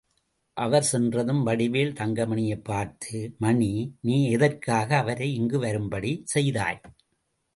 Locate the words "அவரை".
4.97-5.33